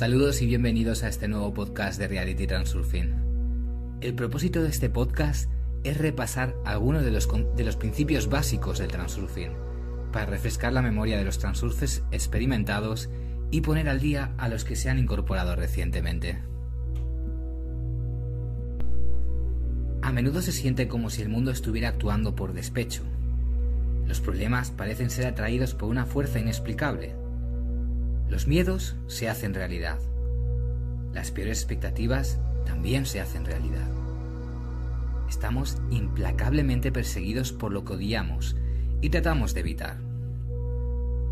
Saludos 0.00 0.40
y 0.40 0.46
bienvenidos 0.46 1.02
a 1.02 1.08
este 1.08 1.28
nuevo 1.28 1.52
podcast 1.52 1.98
de 1.98 2.08
Reality 2.08 2.46
Transurfing. 2.46 3.98
El 4.00 4.14
propósito 4.14 4.62
de 4.62 4.70
este 4.70 4.88
podcast 4.88 5.50
es 5.84 5.98
repasar 5.98 6.56
algunos 6.64 7.04
de 7.04 7.10
los, 7.10 7.28
de 7.54 7.64
los 7.64 7.76
principios 7.76 8.30
básicos 8.30 8.78
del 8.78 8.88
transurfing, 8.88 9.52
para 10.10 10.24
refrescar 10.24 10.72
la 10.72 10.80
memoria 10.80 11.18
de 11.18 11.24
los 11.26 11.38
transurfers 11.38 12.02
experimentados 12.12 13.10
y 13.50 13.60
poner 13.60 13.90
al 13.90 14.00
día 14.00 14.32
a 14.38 14.48
los 14.48 14.64
que 14.64 14.74
se 14.74 14.88
han 14.88 14.98
incorporado 14.98 15.54
recientemente. 15.54 16.38
A 20.00 20.12
menudo 20.12 20.40
se 20.40 20.52
siente 20.52 20.88
como 20.88 21.10
si 21.10 21.20
el 21.20 21.28
mundo 21.28 21.50
estuviera 21.50 21.88
actuando 21.88 22.34
por 22.34 22.54
despecho. 22.54 23.02
Los 24.06 24.22
problemas 24.22 24.70
parecen 24.70 25.10
ser 25.10 25.26
atraídos 25.26 25.74
por 25.74 25.90
una 25.90 26.06
fuerza 26.06 26.40
inexplicable, 26.40 27.19
los 28.30 28.46
miedos 28.46 28.94
se 29.08 29.28
hacen 29.28 29.54
realidad. 29.54 29.98
Las 31.12 31.32
peores 31.32 31.58
expectativas 31.58 32.38
también 32.64 33.04
se 33.04 33.20
hacen 33.20 33.44
realidad. 33.44 33.88
Estamos 35.28 35.76
implacablemente 35.90 36.92
perseguidos 36.92 37.52
por 37.52 37.72
lo 37.72 37.84
que 37.84 37.94
odiamos 37.94 38.56
y 39.00 39.10
tratamos 39.10 39.52
de 39.52 39.60
evitar. 39.60 39.98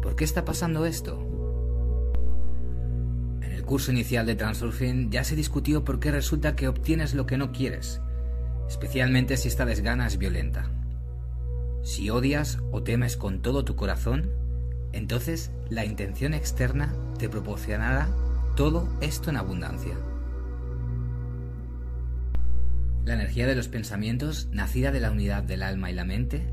¿Por 0.02 0.16
qué 0.16 0.24
está 0.24 0.44
pasando 0.44 0.86
esto? 0.86 1.24
En 3.42 3.52
el 3.52 3.64
curso 3.64 3.92
inicial 3.92 4.26
de 4.26 4.34
Transurfing 4.34 5.10
ya 5.12 5.22
se 5.22 5.36
discutió 5.36 5.84
por 5.84 6.00
qué 6.00 6.10
resulta 6.10 6.56
que 6.56 6.66
obtienes 6.66 7.14
lo 7.14 7.26
que 7.26 7.38
no 7.38 7.52
quieres, 7.52 8.00
especialmente 8.68 9.36
si 9.36 9.46
esta 9.46 9.64
desgana 9.64 10.08
es 10.08 10.18
violenta. 10.18 10.68
Si 11.84 12.10
odias 12.10 12.58
o 12.72 12.82
temes 12.82 13.16
con 13.16 13.40
todo 13.40 13.64
tu 13.64 13.76
corazón, 13.76 14.30
entonces 14.92 15.50
la 15.70 15.84
intención 15.84 16.34
externa 16.34 16.94
te 17.18 17.28
proporcionará 17.28 18.08
todo 18.56 18.88
esto 19.00 19.30
en 19.30 19.36
abundancia. 19.36 19.94
La 23.04 23.14
energía 23.14 23.46
de 23.46 23.54
los 23.54 23.68
pensamientos, 23.68 24.48
nacida 24.52 24.90
de 24.90 25.00
la 25.00 25.10
unidad 25.10 25.42
del 25.42 25.62
alma 25.62 25.90
y 25.90 25.94
la 25.94 26.04
mente, 26.04 26.46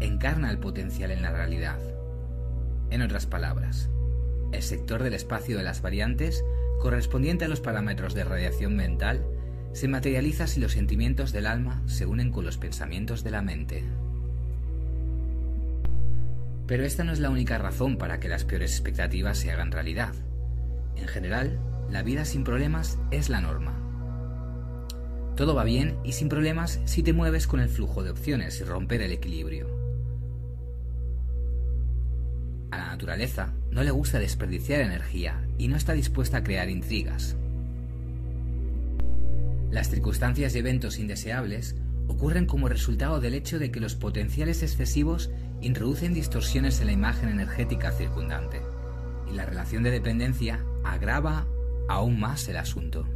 encarna 0.00 0.50
el 0.50 0.58
potencial 0.58 1.10
en 1.10 1.22
la 1.22 1.30
realidad. 1.30 1.78
En 2.90 3.02
otras 3.02 3.26
palabras, 3.26 3.90
el 4.52 4.62
sector 4.62 5.02
del 5.02 5.14
espacio 5.14 5.56
de 5.56 5.62
las 5.62 5.82
variantes, 5.82 6.44
correspondiente 6.80 7.44
a 7.44 7.48
los 7.48 7.60
parámetros 7.60 8.14
de 8.14 8.24
radiación 8.24 8.74
mental, 8.74 9.24
se 9.72 9.86
materializa 9.86 10.46
si 10.48 10.58
los 10.58 10.72
sentimientos 10.72 11.32
del 11.32 11.46
alma 11.46 11.82
se 11.86 12.06
unen 12.06 12.32
con 12.32 12.44
los 12.44 12.58
pensamientos 12.58 13.22
de 13.22 13.30
la 13.30 13.42
mente. 13.42 13.84
Pero 16.70 16.84
esta 16.84 17.02
no 17.02 17.10
es 17.10 17.18
la 17.18 17.30
única 17.30 17.58
razón 17.58 17.96
para 17.96 18.20
que 18.20 18.28
las 18.28 18.44
peores 18.44 18.70
expectativas 18.70 19.38
se 19.38 19.50
hagan 19.50 19.72
realidad. 19.72 20.14
En 20.94 21.08
general, 21.08 21.58
la 21.90 22.04
vida 22.04 22.24
sin 22.24 22.44
problemas 22.44 22.96
es 23.10 23.28
la 23.28 23.40
norma. 23.40 23.74
Todo 25.34 25.56
va 25.56 25.64
bien 25.64 25.96
y 26.04 26.12
sin 26.12 26.28
problemas 26.28 26.78
si 26.84 27.02
te 27.02 27.12
mueves 27.12 27.48
con 27.48 27.58
el 27.58 27.68
flujo 27.68 28.04
de 28.04 28.10
opciones 28.10 28.60
y 28.60 28.64
romper 28.64 29.02
el 29.02 29.10
equilibrio. 29.10 29.66
A 32.70 32.78
la 32.78 32.86
naturaleza 32.86 33.52
no 33.72 33.82
le 33.82 33.90
gusta 33.90 34.20
desperdiciar 34.20 34.80
energía 34.80 35.44
y 35.58 35.66
no 35.66 35.76
está 35.76 35.92
dispuesta 35.92 36.36
a 36.36 36.44
crear 36.44 36.70
intrigas. 36.70 37.34
Las 39.72 39.90
circunstancias 39.90 40.54
y 40.54 40.60
eventos 40.60 41.00
indeseables 41.00 41.74
ocurren 42.06 42.46
como 42.46 42.68
resultado 42.68 43.18
del 43.18 43.34
hecho 43.34 43.58
de 43.58 43.72
que 43.72 43.80
los 43.80 43.96
potenciales 43.96 44.62
excesivos 44.62 45.30
introducen 45.60 46.14
distorsiones 46.14 46.80
en 46.80 46.86
la 46.86 46.92
imagen 46.92 47.28
energética 47.28 47.92
circundante, 47.92 48.62
y 49.30 49.34
la 49.34 49.46
relación 49.46 49.82
de 49.82 49.90
dependencia 49.90 50.64
agrava 50.84 51.46
aún 51.88 52.18
más 52.18 52.48
el 52.48 52.56
asunto. 52.56 53.06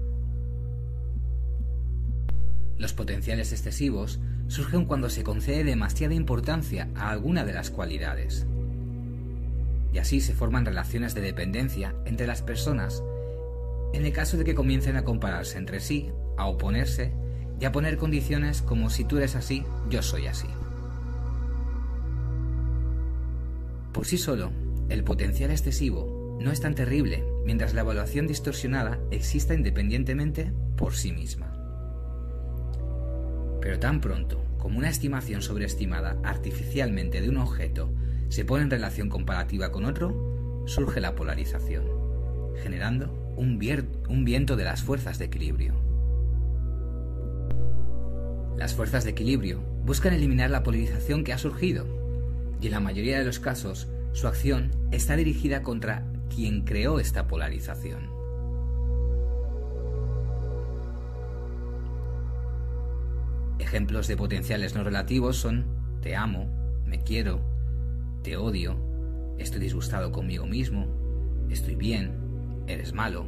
Los 2.77 2.93
potenciales 2.93 3.53
excesivos 3.53 4.21
surgen 4.49 4.85
cuando 4.85 5.09
se 5.09 5.23
concede 5.23 5.65
demasiada 5.65 6.15
importancia 6.15 6.89
a 6.97 7.11
alguna 7.11 7.45
de 7.45 7.53
las 7.53 7.71
cualidades. 7.71 8.47
Y 9.93 9.99
así 9.99 10.21
se 10.21 10.35
forman 10.35 10.67
relaciones 10.67 11.15
de 11.15 11.21
dependencia 11.21 11.95
entre 12.05 12.27
las 12.27 12.43
personas 12.43 13.03
en 13.95 14.05
el 14.05 14.13
caso 14.13 14.37
de 14.37 14.45
que 14.45 14.57
comiencen 14.57 14.97
a 14.97 15.05
compararse 15.05 15.57
entre 15.57 15.79
sí, 15.79 16.11
a 16.37 16.47
oponerse 16.47 17.13
y 17.61 17.65
a 17.65 17.71
poner 17.71 17.97
condiciones 17.97 18.61
como 18.61 18.91
si 18.91 19.05
tú 19.05 19.19
eres 19.19 19.37
así, 19.37 19.65
yo 19.89 20.03
soy 20.03 20.27
así. 20.27 20.49
Por 23.95 24.07
sí 24.07 24.19
solo, 24.19 24.51
el 24.89 25.05
potencial 25.05 25.53
excesivo 25.53 26.37
no 26.41 26.51
es 26.51 26.61
tan 26.61 26.75
terrible 26.75 27.25
mientras 27.45 27.75
la 27.75 27.83
evaluación 27.83 28.27
distorsionada 28.27 28.99
exista 29.13 29.55
independientemente 29.55 30.53
por 30.77 30.95
sí 30.95 31.13
misma. 31.13 31.53
Pero 33.61 33.79
tan 33.79 34.01
pronto 34.01 34.45
como 34.59 34.79
una 34.79 34.91
estimación 34.91 35.43
sobreestimada 35.43 36.19
artificialmente 36.25 37.21
de 37.21 37.29
un 37.29 37.37
objeto 37.37 37.93
se 38.31 38.45
pone 38.45 38.65
en 38.65 38.71
relación 38.71 39.09
comparativa 39.09 39.71
con 39.71 39.85
otro, 39.85 40.65
surge 40.67 41.01
la 41.01 41.15
polarización, 41.15 41.85
generando 42.65 43.33
un, 43.37 43.59
viento 43.59 44.57
de 44.57 44.65
las 44.65 44.83
fuerzas 44.83 45.21
de 45.21 45.27
equilibrio. 45.27 45.75
Las 48.57 48.75
fuerzas 48.75 49.05
de 49.05 49.11
equilibrio 49.11 49.61
buscan 49.85 50.15
eliminar 50.15 50.51
la 50.51 50.65
polarización 50.65 51.23
que 51.23 51.33
ha 51.33 51.39
surgido 51.39 52.04
y 52.65 52.69
en 52.69 52.73
la 52.73 52.81
mayoría 52.81 53.19
de 53.19 53.27
los 53.27 53.41
casos 53.41 53.89
su 54.13 54.27
acción 54.27 54.71
está 54.91 55.17
dirigida 55.17 55.63
contra 55.63 56.03
quien 56.35 56.63
creó 56.63 56.99
esta 56.99 57.27
polarización. 57.27 58.09
Ejemplos 63.59 64.09
de 64.09 64.17
potenciales 64.17 64.75
no 64.75 64.83
relativos 64.83 65.37
son 65.37 65.67
te 66.01 66.17
amo, 66.17 66.49
me 66.87 67.03
quiero, 67.03 67.43
te 68.23 68.39
odio, 68.39 68.79
estoy 69.37 69.61
disgustado 69.61 70.11
conmigo 70.11 70.47
mismo, 70.47 70.87
estoy 71.51 71.75
bien, 71.75 72.15
eres 72.67 72.95
malo. 72.95 73.27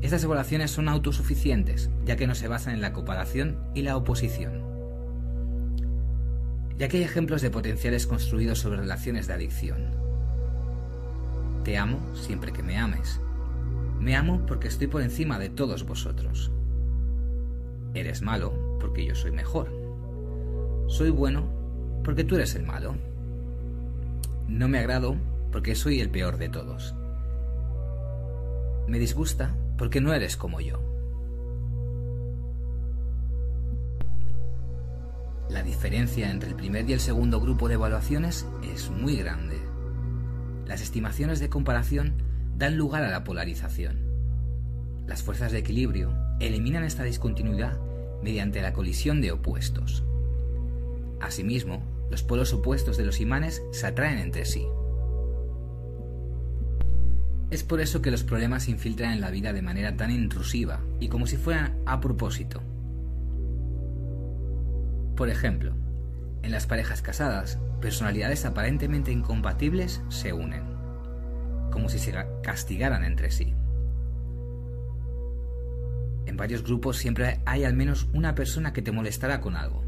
Estas 0.00 0.24
evaluaciones 0.24 0.70
son 0.70 0.88
autosuficientes, 0.88 1.90
ya 2.06 2.16
que 2.16 2.26
no 2.26 2.34
se 2.34 2.48
basan 2.48 2.72
en 2.72 2.80
la 2.80 2.94
comparación 2.94 3.58
y 3.74 3.82
la 3.82 3.98
oposición 3.98 4.61
ya 6.78 6.88
que 6.88 6.98
hay 6.98 7.02
ejemplos 7.02 7.42
de 7.42 7.50
potenciales 7.50 8.06
construidos 8.06 8.58
sobre 8.58 8.78
relaciones 8.78 9.26
de 9.26 9.34
adicción. 9.34 9.90
Te 11.64 11.78
amo 11.78 12.00
siempre 12.14 12.52
que 12.52 12.62
me 12.62 12.76
ames. 12.76 13.20
Me 14.00 14.16
amo 14.16 14.44
porque 14.46 14.68
estoy 14.68 14.88
por 14.88 15.02
encima 15.02 15.38
de 15.38 15.48
todos 15.48 15.84
vosotros. 15.84 16.50
Eres 17.94 18.22
malo 18.22 18.78
porque 18.80 19.04
yo 19.04 19.14
soy 19.14 19.30
mejor. 19.30 19.70
Soy 20.88 21.10
bueno 21.10 21.44
porque 22.02 22.24
tú 22.24 22.34
eres 22.34 22.54
el 22.54 22.64
malo. 22.64 22.96
No 24.48 24.68
me 24.68 24.78
agrado 24.78 25.16
porque 25.52 25.74
soy 25.74 26.00
el 26.00 26.10
peor 26.10 26.36
de 26.38 26.48
todos. 26.48 26.94
Me 28.88 28.98
disgusta 28.98 29.54
porque 29.78 30.00
no 30.00 30.12
eres 30.12 30.36
como 30.36 30.60
yo. 30.60 30.91
La 35.52 35.62
diferencia 35.62 36.30
entre 36.30 36.48
el 36.48 36.54
primer 36.54 36.88
y 36.88 36.94
el 36.94 37.00
segundo 37.00 37.38
grupo 37.38 37.68
de 37.68 37.74
evaluaciones 37.74 38.46
es 38.62 38.88
muy 38.88 39.16
grande. 39.16 39.60
Las 40.66 40.80
estimaciones 40.80 41.40
de 41.40 41.50
comparación 41.50 42.14
dan 42.56 42.78
lugar 42.78 43.02
a 43.02 43.10
la 43.10 43.22
polarización. 43.22 43.98
Las 45.06 45.22
fuerzas 45.22 45.52
de 45.52 45.58
equilibrio 45.58 46.16
eliminan 46.40 46.84
esta 46.84 47.02
discontinuidad 47.02 47.78
mediante 48.22 48.62
la 48.62 48.72
colisión 48.72 49.20
de 49.20 49.32
opuestos. 49.32 50.04
Asimismo, 51.20 51.82
los 52.10 52.22
polos 52.22 52.54
opuestos 52.54 52.96
de 52.96 53.04
los 53.04 53.20
imanes 53.20 53.62
se 53.72 53.86
atraen 53.86 54.20
entre 54.20 54.46
sí. 54.46 54.66
Es 57.50 57.62
por 57.62 57.82
eso 57.82 58.00
que 58.00 58.10
los 58.10 58.24
problemas 58.24 58.62
se 58.62 58.70
infiltran 58.70 59.12
en 59.12 59.20
la 59.20 59.30
vida 59.30 59.52
de 59.52 59.60
manera 59.60 59.98
tan 59.98 60.10
intrusiva 60.12 60.80
y 60.98 61.08
como 61.08 61.26
si 61.26 61.36
fueran 61.36 61.76
a 61.84 62.00
propósito. 62.00 62.62
Por 65.16 65.28
ejemplo, 65.28 65.74
en 66.42 66.50
las 66.50 66.66
parejas 66.66 67.02
casadas, 67.02 67.58
personalidades 67.80 68.44
aparentemente 68.44 69.12
incompatibles 69.12 70.02
se 70.08 70.32
unen, 70.32 70.64
como 71.70 71.88
si 71.88 71.98
se 71.98 72.14
castigaran 72.42 73.04
entre 73.04 73.30
sí. 73.30 73.54
En 76.26 76.36
varios 76.36 76.62
grupos 76.62 76.96
siempre 76.96 77.40
hay 77.44 77.64
al 77.64 77.74
menos 77.74 78.08
una 78.14 78.34
persona 78.34 78.72
que 78.72 78.82
te 78.82 78.92
molestará 78.92 79.40
con 79.40 79.54
algo. 79.56 79.84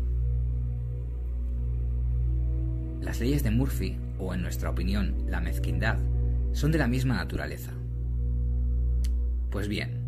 Las 3.01 3.21
leyes 3.21 3.43
de 3.43 3.51
Murphy, 3.51 3.99
o 4.19 4.35
en 4.35 4.43
nuestra 4.43 4.71
opinión, 4.71 5.25
la 5.27 5.41
mezquindad, 5.41 5.99
son 6.53 6.71
de 6.71 6.79
la 6.79 6.87
misma 6.87 7.15
naturaleza. 7.17 7.73
Pues 9.51 9.69
bien, 9.69 10.04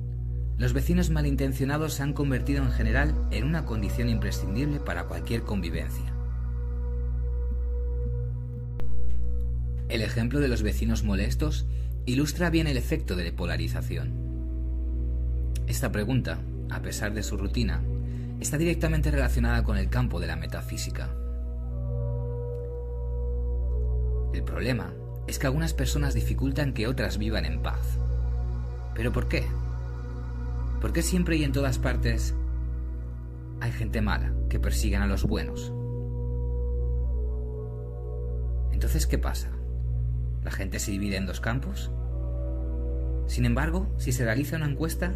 los 0.58 0.73
vecinos 0.73 1.11
malintencionados 1.11 1.94
se 1.94 2.03
han 2.03 2.14
convertido 2.14 2.62
en 2.62 2.73
general 2.73 3.14
en 3.31 3.44
una 3.44 3.67
condición 3.67 4.08
imprescindible 4.08 4.81
para 4.81 5.05
cualquier 5.05 5.43
convivencia. 5.43 6.14
El 9.88 10.00
ejemplo 10.00 10.41
de 10.41 10.49
los 10.49 10.62
vecinos 10.62 11.05
molestos 11.05 11.67
ilustra 12.06 12.50
bien 12.50 12.67
el 12.67 12.76
efecto 12.76 13.17
de 13.17 13.32
polarización. 13.32 14.14
Esta 15.67 15.93
pregunta, 15.93 16.41
a 16.70 16.81
pesar 16.81 17.12
de 17.12 17.23
su 17.23 17.37
rutina, 17.37 17.82
está 18.41 18.56
directamente 18.56 19.11
relacionada 19.11 19.62
con 19.62 19.76
el 19.76 19.91
campo 19.91 20.20
de 20.20 20.26
la 20.26 20.37
metafísica. 20.37 21.11
El 24.32 24.43
problema 24.43 24.93
es 25.26 25.38
que 25.38 25.47
algunas 25.47 25.75
personas 25.75 26.14
dificultan 26.14 26.73
que 26.73 26.87
otras 26.87 27.19
vivan 27.19 27.44
en 27.44 27.62
paz. 27.62 27.99
¿Pero 28.94 29.12
por 29.12 29.29
qué? 29.29 29.44
¿Por 30.81 30.93
qué 30.93 31.02
siempre 31.02 31.37
y 31.37 31.44
en 31.44 31.52
todas 31.52 31.78
partes 31.78 32.34
hay 33.61 33.73
gente 33.73 34.02
mala 34.02 34.32
que 34.49 34.61
persiguen 34.61 35.02
a 35.02 35.06
los 35.06 35.25
buenos? 35.25 35.73
Entonces, 38.73 39.06
¿qué 39.06 39.17
pasa? 39.17 39.50
¿La 40.44 40.50
gente 40.50 40.78
se 40.78 40.90
divide 40.90 41.17
en 41.17 41.26
dos 41.26 41.40
campos? 41.40 41.90
Sin 43.26 43.46
embargo, 43.46 43.88
si 43.96 44.12
se 44.12 44.25
realiza 44.25 44.56
una 44.56 44.69
encuesta, 44.70 45.14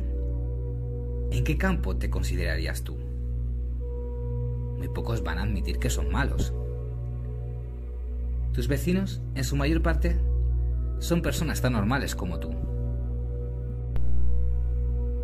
¿en 1.30 1.44
qué 1.44 1.58
campo 1.58 1.96
te 1.96 2.10
considerarías 2.10 2.82
tú? 2.82 2.96
Muy 4.78 4.88
pocos 4.88 5.22
van 5.22 5.38
a 5.38 5.42
admitir 5.42 5.78
que 5.78 5.90
son 5.90 6.10
malos. 6.10 6.54
Tus 8.54 8.66
vecinos, 8.66 9.20
en 9.34 9.44
su 9.44 9.56
mayor 9.56 9.82
parte, 9.82 10.18
son 10.98 11.20
personas 11.20 11.60
tan 11.60 11.74
normales 11.74 12.16
como 12.16 12.40
tú. 12.40 12.50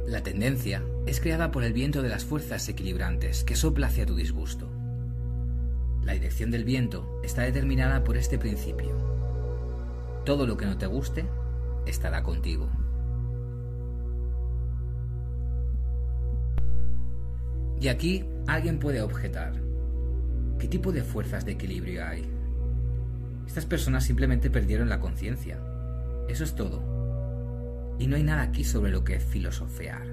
La 0.06 0.22
tendencia 0.22 0.84
es 1.04 1.18
creada 1.18 1.50
por 1.50 1.64
el 1.64 1.72
viento 1.72 2.00
de 2.00 2.08
las 2.08 2.24
fuerzas 2.24 2.68
equilibrantes 2.68 3.42
que 3.42 3.56
sopla 3.56 3.88
hacia 3.88 4.06
tu 4.06 4.14
disgusto. 4.14 4.68
La 6.04 6.12
dirección 6.12 6.52
del 6.52 6.62
viento 6.62 7.20
está 7.24 7.42
determinada 7.42 8.04
por 8.04 8.16
este 8.16 8.38
principio. 8.38 8.92
Todo 10.24 10.46
lo 10.46 10.56
que 10.56 10.66
no 10.66 10.78
te 10.78 10.86
guste 10.86 11.24
estará 11.86 12.22
contigo. 12.22 12.68
Y 17.80 17.88
aquí 17.88 18.24
alguien 18.46 18.78
puede 18.78 19.02
objetar. 19.02 19.54
¿Qué 20.60 20.68
tipo 20.68 20.92
de 20.92 21.02
fuerzas 21.02 21.44
de 21.44 21.52
equilibrio 21.52 22.06
hay? 22.06 22.30
Estas 23.48 23.66
personas 23.66 24.04
simplemente 24.04 24.50
perdieron 24.50 24.88
la 24.88 25.00
conciencia. 25.00 25.58
Eso 26.28 26.44
es 26.44 26.54
todo. 26.54 26.95
Y 27.98 28.06
no 28.06 28.16
hay 28.16 28.22
nada 28.22 28.42
aquí 28.42 28.64
sobre 28.64 28.90
lo 28.90 29.04
que 29.04 29.20
filosofear. 29.20 30.06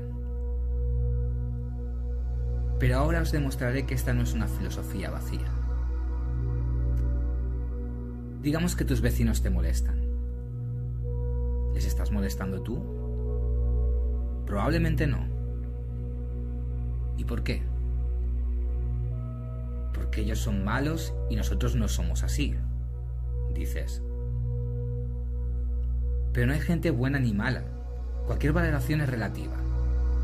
Pero 2.80 2.98
ahora 2.98 3.22
os 3.22 3.32
demostraré 3.32 3.86
que 3.86 3.94
esta 3.94 4.14
no 4.14 4.24
es 4.24 4.34
una 4.34 4.48
filosofía 4.48 5.10
vacía. 5.10 5.52
Digamos 8.42 8.76
que 8.76 8.84
tus 8.84 9.02
vecinos 9.02 9.42
te 9.42 9.50
molestan. 9.50 10.02
¿Les 11.74 11.86
estás 11.86 12.12
molestando 12.12 12.62
tú? 12.62 12.84
Probablemente 14.46 15.08
no. 15.08 15.26
¿Y 17.18 17.24
por 17.24 17.44
qué? 17.44 17.64
Porque 19.94 20.22
ellos 20.22 20.40
son 20.40 20.64
malos 20.66 21.14
y 21.30 21.36
nosotros 21.36 21.76
no 21.76 21.88
somos 21.88 22.24
así, 22.24 22.56
dices. 23.54 24.02
Pero 26.34 26.48
no 26.48 26.54
hay 26.54 26.60
gente 26.60 26.90
buena 26.90 27.20
ni 27.20 27.34
mala. 27.34 27.64
Cualquier 28.26 28.54
valoración 28.54 29.02
es 29.02 29.10
relativa, 29.10 29.56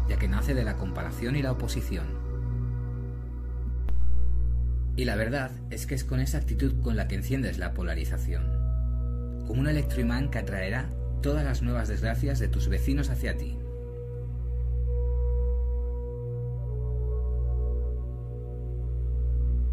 ya 0.08 0.18
que 0.18 0.28
nace 0.28 0.54
de 0.54 0.64
la 0.64 0.76
comparación 0.76 1.36
y 1.36 1.44
la 1.44 1.52
oposición. 1.52 2.08
Y 4.96 5.06
la 5.06 5.16
verdad 5.16 5.52
es 5.70 5.86
que 5.86 5.96
es 5.96 6.04
con 6.04 6.20
esa 6.20 6.40
actitud 6.40 6.82
con 6.82 6.96
la 6.98 7.08
que 7.08 7.16
enciendes 7.16 7.58
la 7.58 7.74
polarización, 7.74 8.44
como 9.48 9.62
un 9.62 9.68
electroimán 9.68 10.30
que 10.30 10.40
atraerá 10.40 10.90
todas 11.22 11.46
las 11.46 11.62
nuevas 11.62 11.88
desgracias 11.88 12.40
de 12.40 12.48
tus 12.48 12.68
vecinos 12.68 13.10
hacia 13.10 13.38
ti. 13.38 13.58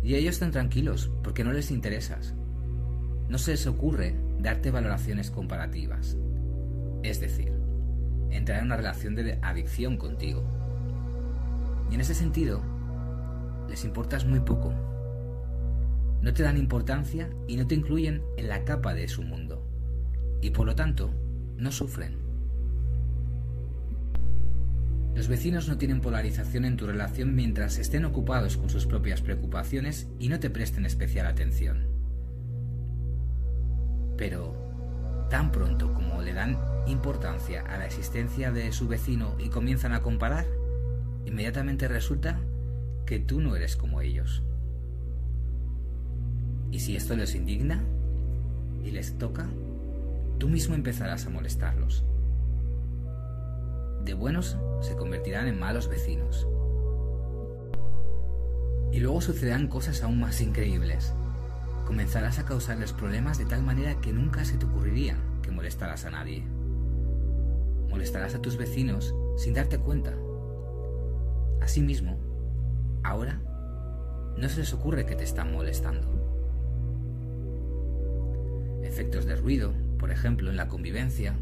Y 0.03 0.15
ellos 0.15 0.35
están 0.35 0.53
tranquilos 0.53 1.11
porque 1.25 1.43
no 1.43 1.53
les 1.53 1.73
interesas. 1.73 2.35
No 3.29 3.39
se 3.39 3.53
les 3.53 3.67
ocurre 3.67 4.15
darte 4.39 4.71
valoraciones 4.71 5.33
comparativas. 5.33 6.17
Es 7.07 7.21
decir, 7.21 7.53
entrar 8.33 8.59
en 8.59 8.65
una 8.65 8.77
relación 8.77 9.15
de 9.15 9.39
adicción 9.41 9.97
contigo. 9.97 10.43
Y 11.89 11.95
en 11.95 12.01
ese 12.01 12.17
sentido, 12.17 12.61
les 13.69 13.85
importas 13.85 14.25
muy 14.25 14.41
poco. 14.41 14.75
No 16.21 16.35
te 16.35 16.43
dan 16.43 16.57
importancia 16.57 17.31
y 17.47 17.57
no 17.57 17.67
te 17.69 17.77
incluyen 17.77 18.25
en 18.37 18.49
la 18.49 18.65
capa 18.65 18.93
de 18.93 19.07
su 19.07 19.23
mundo. 19.23 19.65
Y 20.43 20.51
por 20.51 20.67
lo 20.67 20.75
tanto, 20.75 21.15
no 21.57 21.71
sufren. 21.71 22.19
Los 25.15 25.29
vecinos 25.29 25.69
no 25.69 25.79
tienen 25.79 26.01
polarización 26.01 26.65
en 26.65 26.77
tu 26.77 26.89
relación 26.89 27.37
mientras 27.37 27.79
estén 27.79 28.05
ocupados 28.05 28.57
con 28.57 28.69
sus 28.69 28.85
propias 28.85 29.23
preocupaciones 29.23 30.09
y 30.19 30.29
no 30.29 30.41
te 30.41 30.51
presten 30.51 30.85
especial 30.85 31.27
atención. 31.27 31.87
Pero, 34.17 34.66
tan 35.29 35.53
pronto 35.53 35.93
como 35.93 36.23
le 36.23 36.33
dan 36.33 36.59
importancia 36.87 37.63
a 37.63 37.79
la 37.79 37.87
existencia 37.87 38.53
de 38.53 38.73
su 38.73 38.89
vecino 38.89 39.35
y 39.39 39.49
comienzan 39.49 39.93
a 39.93 40.03
comparar, 40.03 40.47
inmediatamente 41.25 41.89
resulta 41.89 42.41
que 43.05 43.19
tú 43.19 43.41
no 43.41 43.57
eres 43.57 43.77
como 43.77 44.01
ellos. 44.01 44.43
Y 46.71 46.81
si 46.81 46.97
esto 46.97 47.17
les 47.17 47.35
indigna 47.35 47.83
y 48.85 48.91
les 48.91 49.19
toca, 49.19 49.47
tú 50.39 50.49
mismo 50.49 50.75
empezarás 50.75 51.27
a 51.27 51.31
molestarlos 51.31 52.05
de 54.07 54.15
buenos 54.15 54.57
se 54.81 54.95
convertirán 54.95 55.49
en 55.49 55.59
malos 55.59 55.89
vecinos. 55.89 56.47
Y 58.93 59.01
luego 59.01 59.21
sucederán 59.21 59.67
cosas 59.67 60.03
aún 60.03 60.21
más 60.21 60.41
increíbles. 60.41 61.13
Comenzarás 61.87 62.39
a 62.39 62.45
causarles 62.45 62.93
problemas 62.93 63.39
de 63.39 63.47
tal 63.47 63.63
manera 63.63 64.01
que 64.01 64.13
nunca 64.13 64.45
se 64.45 64.59
te 64.59 64.67
ocurriría 64.67 65.17
que 65.43 65.51
molestarás 65.51 66.05
a 66.05 66.11
nadie. 66.11 66.45
Molestarás 67.89 68.35
a 68.35 68.43
tus 68.43 68.59
vecinos 68.59 69.15
sin 69.39 69.55
darte 69.55 69.79
cuenta. 69.79 70.13
Asimismo, 71.63 72.19
ahora 73.03 73.41
no 74.37 74.49
se 74.49 74.61
les 74.61 74.75
ocurre 74.75 75.07
que 75.07 75.17
te 75.17 75.25
están 75.25 75.53
molestando. 75.53 76.09
Efectos 78.83 79.25
de 79.25 79.37
ruido, 79.37 79.73
por 79.99 80.11
ejemplo, 80.11 80.51
en 80.51 80.57
la 80.57 80.69
convivencia, 80.69 81.35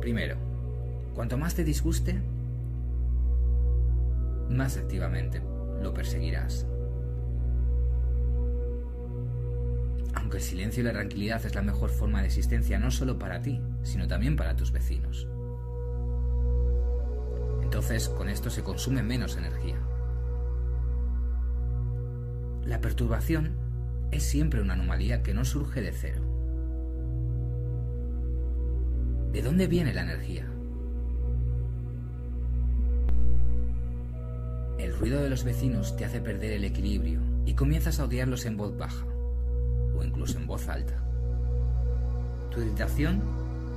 Primero, 0.00 0.36
cuanto 1.14 1.36
más 1.36 1.54
te 1.54 1.64
disguste, 1.64 2.18
más 4.48 4.76
activamente 4.76 5.42
lo 5.82 5.92
perseguirás. 5.92 6.66
Aunque 10.28 10.44
el 10.44 10.44
silencio 10.44 10.82
y 10.82 10.84
la 10.84 10.92
tranquilidad 10.92 11.46
es 11.46 11.54
la 11.54 11.62
mejor 11.62 11.88
forma 11.88 12.20
de 12.20 12.26
existencia 12.26 12.78
no 12.78 12.90
solo 12.90 13.18
para 13.18 13.40
ti, 13.40 13.62
sino 13.82 14.06
también 14.06 14.36
para 14.36 14.54
tus 14.54 14.72
vecinos. 14.72 15.26
Entonces, 17.62 18.10
con 18.10 18.28
esto 18.28 18.50
se 18.50 18.62
consume 18.62 19.02
menos 19.02 19.38
energía. 19.38 19.78
La 22.66 22.78
perturbación 22.82 23.54
es 24.10 24.22
siempre 24.22 24.60
una 24.60 24.74
anomalía 24.74 25.22
que 25.22 25.32
no 25.32 25.46
surge 25.46 25.80
de 25.80 25.92
cero. 25.92 26.20
¿De 29.32 29.40
dónde 29.40 29.66
viene 29.66 29.94
la 29.94 30.02
energía? 30.02 30.44
El 34.78 34.94
ruido 34.94 35.22
de 35.22 35.30
los 35.30 35.42
vecinos 35.42 35.96
te 35.96 36.04
hace 36.04 36.20
perder 36.20 36.52
el 36.52 36.64
equilibrio 36.64 37.22
y 37.46 37.54
comienzas 37.54 37.98
a 37.98 38.04
odiarlos 38.04 38.44
en 38.44 38.58
voz 38.58 38.76
baja 38.76 39.06
en 40.34 40.46
voz 40.46 40.68
alta. 40.68 41.02
Tu 42.50 42.60
irritación 42.60 43.22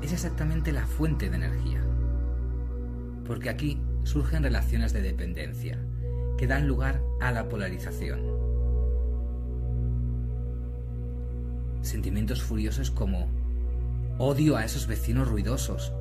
es 0.02 0.14
exactamente 0.14 0.72
la 0.72 0.86
fuente 0.86 1.30
de 1.30 1.36
energía, 1.36 1.82
porque 3.26 3.50
aquí 3.50 3.82
surgen 4.04 4.44
relaciones 4.44 4.94
de 4.94 5.02
dependencia 5.02 5.78
que 6.38 6.48
dan 6.48 6.68
lugar 6.68 7.02
a 7.20 7.32
la 7.32 7.48
polarización. 7.48 8.20
Sentimientos 11.82 12.42
furiosos 12.42 12.92
como 12.92 13.28
Odio 14.18 14.56
a 14.56 14.64
esos 14.64 14.86
vecinos 14.86 15.28
ruidosos. 15.28 15.92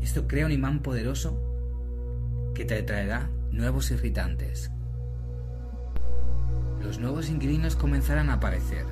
Esto 0.00 0.28
crea 0.28 0.46
un 0.46 0.52
imán 0.52 0.80
poderoso 0.80 1.36
que 2.54 2.64
te 2.64 2.80
traerá 2.84 3.30
nuevos 3.50 3.90
irritantes. 3.90 4.70
Los 6.82 7.00
nuevos 7.00 7.28
inquilinos 7.28 7.74
comenzarán 7.74 8.30
a 8.30 8.34
aparecer, 8.34 8.86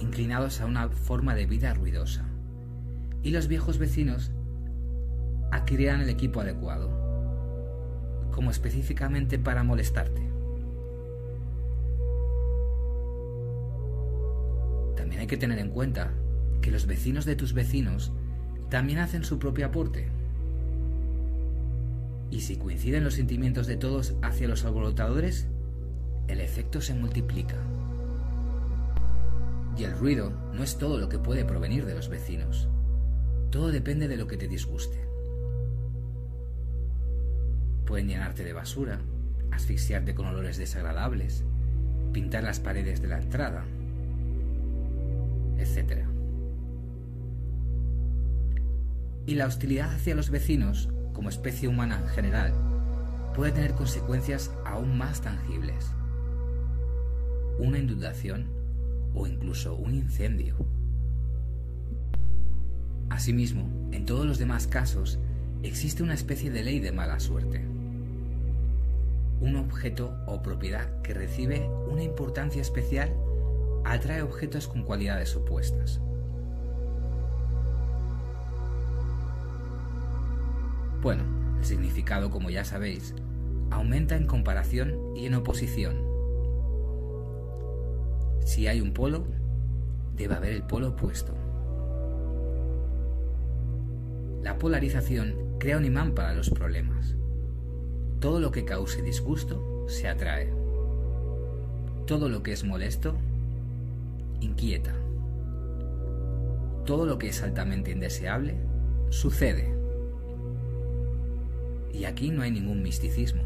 inclinados 0.00 0.60
a 0.60 0.66
una 0.66 0.88
forma 0.88 1.34
de 1.34 1.46
vida 1.46 1.74
ruidosa, 1.74 2.24
y 3.22 3.30
los 3.30 3.48
viejos 3.48 3.78
vecinos 3.78 4.32
adquirirán 5.52 6.00
el 6.00 6.08
equipo 6.08 6.40
adecuado, 6.40 6.90
como 8.32 8.50
específicamente 8.50 9.38
para 9.38 9.62
molestarte. 9.62 10.30
hay 15.20 15.26
que 15.26 15.36
tener 15.36 15.58
en 15.58 15.68
cuenta 15.68 16.12
que 16.62 16.70
los 16.70 16.86
vecinos 16.86 17.26
de 17.26 17.36
tus 17.36 17.52
vecinos 17.52 18.10
también 18.70 19.00
hacen 19.00 19.22
su 19.22 19.38
propio 19.38 19.66
aporte. 19.66 20.08
Y 22.30 22.40
si 22.40 22.56
coinciden 22.56 23.04
los 23.04 23.14
sentimientos 23.14 23.66
de 23.66 23.76
todos 23.76 24.14
hacia 24.22 24.48
los 24.48 24.64
alborotadores, 24.64 25.46
el 26.26 26.40
efecto 26.40 26.80
se 26.80 26.94
multiplica. 26.94 27.56
Y 29.80 29.84
el 29.84 29.96
ruido 29.96 30.30
no 30.52 30.62
es 30.62 30.76
todo 30.76 30.98
lo 30.98 31.08
que 31.08 31.18
puede 31.18 31.46
provenir 31.46 31.86
de 31.86 31.94
los 31.94 32.10
vecinos. 32.10 32.68
Todo 33.50 33.70
depende 33.70 34.08
de 34.08 34.18
lo 34.18 34.26
que 34.26 34.36
te 34.36 34.46
disguste. 34.46 35.08
Pueden 37.86 38.08
llenarte 38.08 38.44
de 38.44 38.52
basura, 38.52 39.00
asfixiarte 39.50 40.14
con 40.14 40.26
olores 40.26 40.58
desagradables, 40.58 41.44
pintar 42.12 42.44
las 42.44 42.60
paredes 42.60 43.00
de 43.00 43.08
la 43.08 43.20
entrada, 43.20 43.64
etc. 45.56 46.04
Y 49.24 49.34
la 49.34 49.46
hostilidad 49.46 49.94
hacia 49.94 50.14
los 50.14 50.28
vecinos, 50.28 50.90
como 51.14 51.30
especie 51.30 51.68
humana 51.68 52.00
en 52.02 52.08
general, 52.08 52.52
puede 53.34 53.52
tener 53.52 53.72
consecuencias 53.72 54.50
aún 54.66 54.98
más 54.98 55.22
tangibles. 55.22 55.90
Una 57.58 57.78
inundación 57.78 58.59
o 59.14 59.26
incluso 59.26 59.74
un 59.74 59.94
incendio. 59.94 60.56
Asimismo, 63.08 63.68
en 63.92 64.06
todos 64.06 64.26
los 64.26 64.38
demás 64.38 64.66
casos, 64.66 65.18
existe 65.62 66.02
una 66.02 66.14
especie 66.14 66.50
de 66.50 66.62
ley 66.62 66.80
de 66.80 66.92
mala 66.92 67.20
suerte 67.20 67.70
un 69.40 69.56
objeto 69.56 70.14
o 70.26 70.42
propiedad 70.42 71.00
que 71.02 71.14
recibe 71.14 71.66
una 71.88 72.02
importancia 72.02 72.60
especial 72.60 73.10
atrae 73.84 74.22
objetos 74.22 74.68
con 74.68 74.82
cualidades 74.82 75.34
opuestas. 75.34 76.00
Bueno, 81.02 81.22
el 81.58 81.64
significado, 81.64 82.30
como 82.30 82.50
ya 82.50 82.64
sabéis, 82.64 83.14
aumenta 83.70 84.16
en 84.16 84.26
comparación 84.26 85.16
y 85.16 85.24
en 85.24 85.34
oposición. 85.34 86.09
Si 88.44 88.66
hay 88.66 88.80
un 88.80 88.92
polo, 88.92 89.24
debe 90.16 90.34
haber 90.34 90.52
el 90.52 90.62
polo 90.62 90.88
opuesto. 90.88 91.34
La 94.42 94.58
polarización 94.58 95.34
crea 95.58 95.76
un 95.76 95.84
imán 95.84 96.14
para 96.14 96.34
los 96.34 96.50
problemas. 96.50 97.14
Todo 98.20 98.40
lo 98.40 98.50
que 98.50 98.64
cause 98.64 99.02
disgusto 99.02 99.86
se 99.88 100.08
atrae. 100.08 100.52
Todo 102.06 102.28
lo 102.28 102.42
que 102.42 102.52
es 102.52 102.64
molesto 102.64 103.14
inquieta. 104.40 104.94
Todo 106.86 107.06
lo 107.06 107.18
que 107.18 107.28
es 107.28 107.42
altamente 107.42 107.90
indeseable 107.90 108.56
sucede. 109.10 109.74
Y 111.92 112.04
aquí 112.04 112.30
no 112.30 112.42
hay 112.42 112.50
ningún 112.50 112.82
misticismo. 112.82 113.42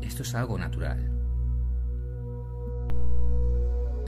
Esto 0.00 0.22
es 0.22 0.34
algo 0.34 0.58
natural. 0.58 1.17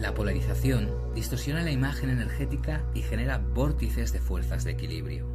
La 0.01 0.15
polarización 0.15 0.89
distorsiona 1.15 1.63
la 1.63 1.73
imagen 1.73 2.09
energética 2.09 2.83
y 2.95 3.03
genera 3.03 3.37
vórtices 3.37 4.15
de 4.15 4.19
fuerzas 4.19 4.65
de 4.65 4.71
equilibrio, 4.71 5.27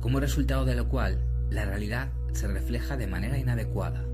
como 0.00 0.20
resultado 0.20 0.64
de 0.64 0.76
lo 0.76 0.88
cual 0.88 1.18
la 1.50 1.64
realidad 1.64 2.12
se 2.32 2.46
refleja 2.46 2.96
de 2.96 3.08
manera 3.08 3.36
inadecuada, 3.36 4.04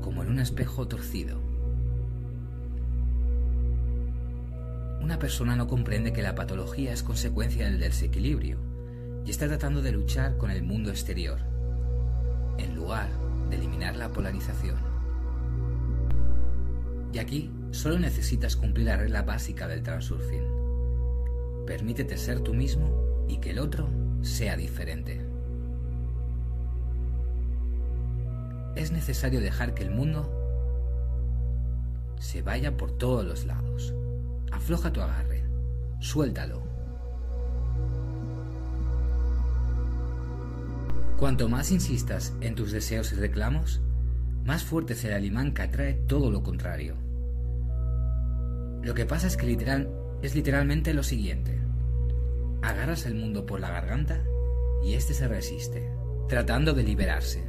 como 0.00 0.22
en 0.22 0.30
un 0.30 0.40
espejo 0.40 0.88
torcido. 0.88 1.38
Una 5.02 5.18
persona 5.18 5.54
no 5.54 5.66
comprende 5.66 6.14
que 6.14 6.22
la 6.22 6.34
patología 6.34 6.94
es 6.94 7.02
consecuencia 7.02 7.66
del 7.66 7.78
desequilibrio 7.78 8.56
y 9.26 9.30
está 9.30 9.48
tratando 9.48 9.82
de 9.82 9.92
luchar 9.92 10.38
con 10.38 10.50
el 10.50 10.62
mundo 10.62 10.88
exterior, 10.88 11.38
en 12.56 12.74
lugar 12.74 13.10
de 13.50 13.56
eliminar 13.56 13.96
la 13.96 14.08
polarización. 14.08 14.89
Y 17.12 17.18
aquí 17.18 17.50
solo 17.70 17.98
necesitas 17.98 18.56
cumplir 18.56 18.86
la 18.86 18.96
regla 18.96 19.22
básica 19.22 19.66
del 19.66 19.82
transurfing. 19.82 20.44
Permítete 21.66 22.16
ser 22.16 22.40
tú 22.40 22.54
mismo 22.54 23.26
y 23.28 23.38
que 23.38 23.50
el 23.50 23.58
otro 23.58 23.88
sea 24.22 24.56
diferente. 24.56 25.30
es 28.76 28.92
necesario 28.92 29.40
dejar 29.40 29.74
que 29.74 29.82
el 29.82 29.90
mundo 29.90 30.30
se 32.18 32.42
vaya 32.42 32.76
por 32.76 32.92
todos 32.92 33.24
los 33.24 33.44
lados. 33.44 33.94
Afloja 34.52 34.92
tu 34.92 35.00
agarre, 35.00 35.44
suéltalo. 36.00 36.62
Cuanto 41.18 41.48
más 41.48 41.70
insistas 41.70 42.32
en 42.40 42.54
tus 42.54 42.72
deseos 42.72 43.12
y 43.12 43.16
reclamos, 43.16 43.80
más 44.44 44.64
fuerte 44.64 44.94
será 44.94 45.18
el 45.18 45.26
imán 45.26 45.52
que 45.52 45.62
atrae 45.62 45.94
todo 45.94 46.30
lo 46.30 46.42
contrario. 46.42 46.96
Lo 48.82 48.94
que 48.94 49.06
pasa 49.06 49.26
es 49.26 49.36
que 49.36 49.46
literal, 49.46 49.90
es 50.22 50.34
literalmente 50.34 50.94
lo 50.94 51.02
siguiente. 51.02 51.60
Agarras 52.62 53.06
el 53.06 53.14
mundo 53.14 53.46
por 53.46 53.60
la 53.60 53.70
garganta 53.70 54.22
y 54.82 54.94
éste 54.94 55.14
se 55.14 55.28
resiste, 55.28 55.90
tratando 56.28 56.72
de 56.72 56.82
liberarse. 56.82 57.44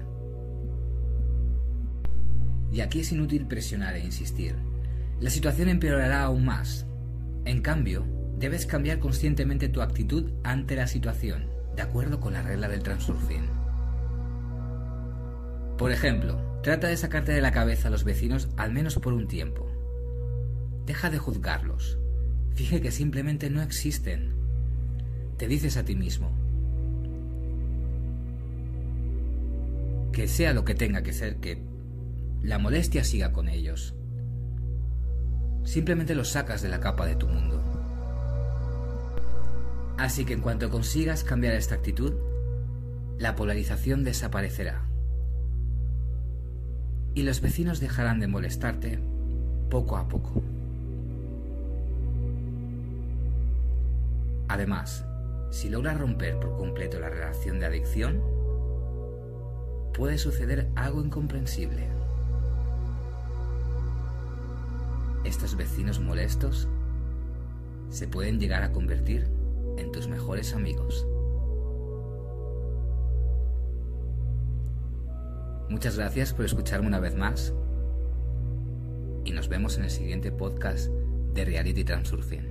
Y 2.72 2.82
aquí 2.82 3.02
es 3.02 3.12
inútil 3.12 3.48
presionar 3.48 3.96
e 3.96 4.04
insistir. 4.04 4.56
La 5.20 5.30
situación 5.30 5.70
empeorará 5.70 6.24
aún 6.24 6.46
más. 6.46 6.86
En 7.46 7.62
cambio, 7.62 8.06
debes 8.38 8.66
cambiar 8.66 9.00
conscientemente 9.00 9.70
tu 9.70 9.82
actitud 9.82 10.32
ante 10.44 10.76
la 10.76 10.88
situación, 10.88 11.48
de 11.76 11.82
acuerdo 11.82 12.20
con 12.20 12.34
la 12.34 12.42
regla 12.42 12.68
del 12.68 12.84
transurfing. 12.84 13.48
Por 15.78 15.92
ejemplo, 15.92 16.60
trata 16.62 16.88
de 16.88 16.98
sacarte 16.98 17.32
de 17.32 17.42
la 17.42 17.52
cabeza 17.52 17.88
a 17.88 17.92
los 17.92 18.04
vecinos 18.04 18.50
al 18.58 18.72
menos 18.72 18.96
por 19.00 19.14
un 19.14 19.28
tiempo. 19.28 19.81
Deja 20.86 21.10
de 21.10 21.18
juzgarlos. 21.18 21.98
Fije 22.54 22.82
que 22.82 22.92
simplemente 22.92 23.50
no 23.50 23.62
existen. 23.62 24.34
Te 25.38 25.48
dices 25.48 25.78
a 25.78 25.86
ti 25.86 25.96
mismo. 25.96 26.32
Que 30.12 30.28
sea 30.28 30.54
lo 30.54 30.66
que 30.66 30.76
tenga 30.76 31.04
que 31.04 31.14
ser, 31.14 31.38
que 31.38 31.62
la 32.42 32.60
molestia 32.60 33.04
siga 33.04 33.32
con 33.32 33.48
ellos. 33.48 33.96
Simplemente 35.64 36.16
los 36.16 36.30
sacas 36.30 36.62
de 36.62 36.70
la 36.70 36.80
capa 36.80 37.06
de 37.06 37.16
tu 37.16 37.28
mundo. 37.28 37.62
Así 39.98 40.26
que 40.26 40.34
en 40.34 40.42
cuanto 40.42 40.70
consigas 40.70 41.24
cambiar 41.24 41.54
esta 41.54 41.76
actitud, 41.76 42.14
la 43.20 43.36
polarización 43.36 44.04
desaparecerá. 44.04 44.84
Y 47.14 47.24
los 47.24 47.42
vecinos 47.42 47.80
dejarán 47.80 48.20
de 48.20 48.28
molestarte 48.28 49.00
poco 49.70 49.98
a 49.98 50.08
poco. 50.08 50.42
Además, 54.52 55.06
si 55.50 55.70
logras 55.70 55.98
romper 55.98 56.38
por 56.38 56.58
completo 56.58 57.00
la 57.00 57.10
relación 57.10 57.60
de 57.62 57.68
adicción, 57.68 58.22
puede 59.94 60.18
suceder 60.18 60.70
algo 60.76 61.02
incomprensible. 61.02 61.88
estos 65.24 65.56
vecinos 65.56 66.00
molestos 66.00 66.68
se 67.90 68.08
pueden 68.08 68.40
llegar 68.40 68.64
a 68.64 68.74
convertir 68.74 69.30
en 69.78 69.90
tus 69.92 70.10
mejores 70.10 70.54
amigos. 70.54 71.08
Muchas 75.70 75.98
gracias 75.98 76.34
por 76.34 76.44
escucharme 76.44 76.88
una 76.88 77.00
vez 77.00 77.16
más 77.16 77.54
y 79.24 79.32
nos 79.32 79.48
vemos 79.48 79.78
en 79.78 79.86
el 79.86 79.90
siguiente 79.92 80.32
podcast 80.32 80.90
de 81.34 81.46
Reality 81.46 81.86
Transurfing. 81.86 82.51